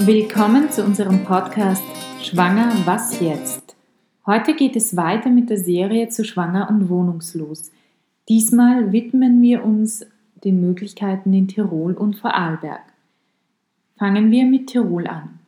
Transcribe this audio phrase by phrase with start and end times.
[0.00, 1.82] Willkommen zu unserem Podcast
[2.22, 3.74] Schwanger, was jetzt?
[4.26, 7.72] Heute geht es weiter mit der Serie zu Schwanger und Wohnungslos.
[8.28, 10.06] Diesmal widmen wir uns
[10.44, 12.82] den Möglichkeiten in Tirol und Vorarlberg.
[13.98, 15.40] Fangen wir mit Tirol an.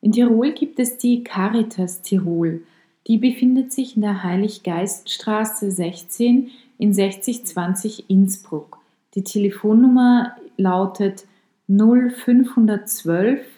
[0.00, 2.62] In Tirol gibt es die Caritas Tirol.
[3.06, 8.78] Die befindet sich in der Heiliggeiststraße 16 in 6020 Innsbruck.
[9.14, 11.24] Die Telefonnummer lautet
[11.68, 13.55] 0512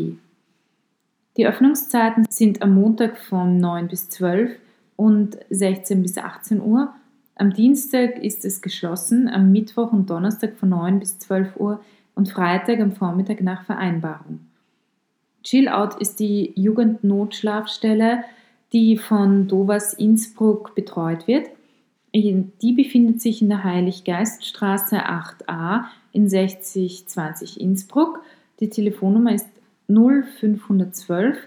[1.38, 4.52] Die Öffnungszeiten sind am Montag von 9 bis 12
[5.00, 6.94] und 16 bis 18 Uhr.
[7.36, 11.80] Am Dienstag ist es geschlossen, am Mittwoch und Donnerstag von 9 bis 12 Uhr
[12.16, 14.42] und Freitag am Vormittag nach Vereinbarung.
[15.42, 18.26] Chill Out ist die Jugendnotschlafstelle,
[18.74, 21.48] die von Dovas Innsbruck betreut wird.
[22.14, 28.22] Die befindet sich in der Heiliggeiststraße 8a in 6020 Innsbruck.
[28.60, 29.48] Die Telefonnummer ist
[29.88, 31.38] 0512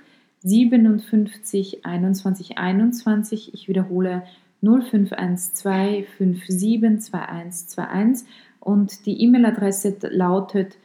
[0.43, 3.55] 57 21 21.
[3.55, 4.25] Ich wiederhole
[4.63, 8.27] 0512 572121
[8.61, 10.77] und die E-Mail-Adresse lautet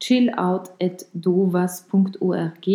[0.00, 2.66] chillout.dovas.org.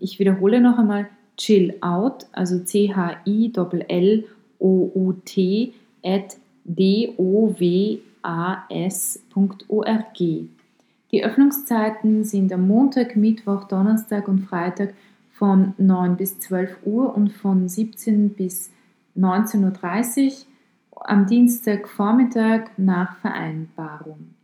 [0.00, 3.52] Ich wiederhole noch einmal chillout, also C-H-I-L-L-O-U-T
[6.04, 8.08] at D-O-W-A-S.org.
[11.12, 14.94] Die Öffnungszeiten sind am Montag, Mittwoch, Donnerstag und Freitag
[15.34, 18.70] von 9 bis 12 Uhr und von 17 bis
[19.16, 20.46] 19.30
[20.92, 24.34] Uhr am Dienstagvormittag nach Vereinbarung.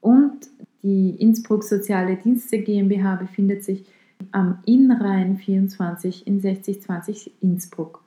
[0.00, 0.48] Und
[0.82, 3.84] die Innsbruck Soziale Dienste GmbH befindet sich
[4.32, 8.02] am Innrhein 24 in 6020 Innsbruck.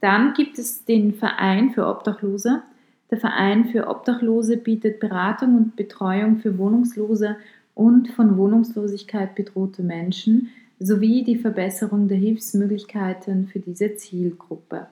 [0.00, 2.62] Dann gibt es den Verein für Obdachlose.
[3.10, 7.36] Der Verein für Obdachlose bietet Beratung und Betreuung für Wohnungslose
[7.74, 14.88] und von Wohnungslosigkeit bedrohte Menschen sowie die Verbesserung der Hilfsmöglichkeiten für diese Zielgruppe.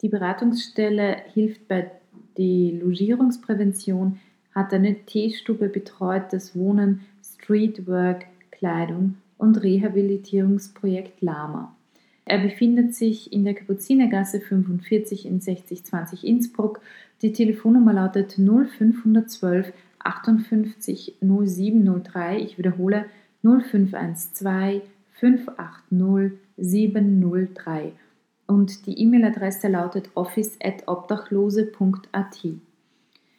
[0.00, 1.90] Die Beratungsstelle hilft bei
[2.36, 4.20] der Logierungsprävention,
[4.54, 11.76] hat eine Teestube betreut das Wohnen, Streetwork, Kleidung und Rehabilitierungsprojekt Lama.
[12.28, 16.80] Er befindet sich in der Kapuzinergasse 45 in 6020 Innsbruck.
[17.22, 22.40] Die Telefonnummer lautet 0512 58 0703.
[22.40, 23.06] Ich wiederhole
[23.42, 24.82] 0512
[25.12, 27.92] 580 703.
[28.46, 32.46] Und die E-Mail-Adresse lautet office.obdachlose.at.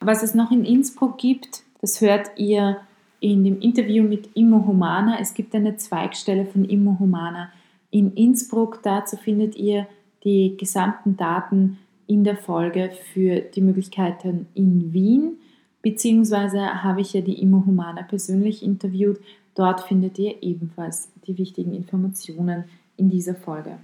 [0.00, 2.80] Was es noch in Innsbruck gibt, das hört ihr
[3.20, 5.18] in dem Interview mit Immo Humana.
[5.20, 7.52] Es gibt eine Zweigstelle von Immo Humana
[7.90, 8.80] in Innsbruck.
[8.82, 9.86] Dazu findet ihr
[10.24, 15.38] die gesamten Daten in der Folge für die Möglichkeiten in Wien.
[15.82, 19.18] Beziehungsweise habe ich ja die Immo Humana persönlich interviewt.
[19.54, 22.64] Dort findet ihr ebenfalls die wichtigen Informationen
[22.96, 23.78] in dieser Folge.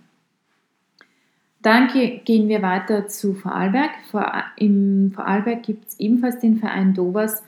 [1.62, 3.90] Dann gehen wir weiter zu Vorarlberg.
[4.10, 7.42] Vor, Im Vorarlberg gibt es ebenfalls den Verein Dovas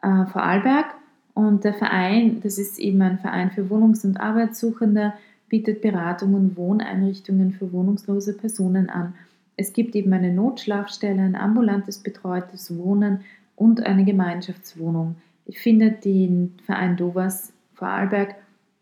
[0.00, 0.86] äh, Vorarlberg.
[1.34, 5.14] Und der Verein, das ist eben ein Verein für Wohnungs- und Arbeitssuchende,
[5.52, 9.12] bietet Beratung und Wohneinrichtungen für wohnungslose Personen an.
[9.58, 13.20] Es gibt eben eine Notschlafstelle, ein ambulantes betreutes Wohnen
[13.54, 15.16] und eine Gemeinschaftswohnung.
[15.44, 18.36] Ich finde den Verein Dovas Vorarlberg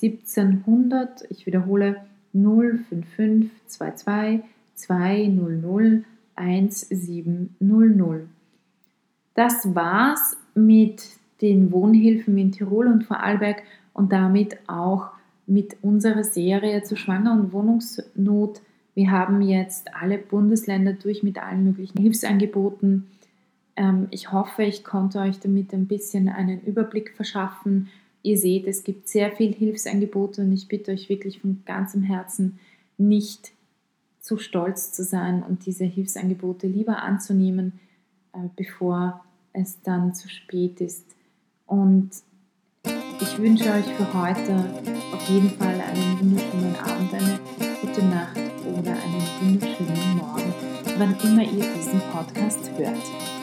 [0.01, 1.25] 1700.
[1.29, 1.97] Ich wiederhole
[2.33, 4.41] 055 22
[4.75, 6.03] 200
[6.35, 8.27] 1700.
[9.35, 11.03] Das war's mit
[11.41, 13.63] den Wohnhilfen in Tirol und Vorarlberg
[13.93, 15.11] und damit auch
[15.45, 18.61] mit unserer Serie zu Schwanger- und Wohnungsnot.
[18.95, 23.07] Wir haben jetzt alle Bundesländer durch mit allen möglichen Hilfsangeboten.
[23.75, 27.89] Ähm, ich hoffe, ich konnte euch damit ein bisschen einen Überblick verschaffen.
[28.21, 32.59] Ihr seht, es gibt sehr viele Hilfsangebote und ich bitte euch wirklich von ganzem Herzen
[32.97, 33.51] nicht
[34.19, 37.79] zu stolz zu sein und diese Hilfsangebote lieber anzunehmen,
[38.33, 41.05] äh, bevor es dann zu spät ist.
[41.65, 42.11] Und
[43.19, 44.65] ich wünsche euch für heute
[45.13, 47.39] auf jeden Fall einen wunderschönen Abend, eine
[47.81, 50.53] gute Nacht oder einen wunderschönen Morgen,
[50.97, 53.42] wann immer ihr diesen Podcast hört.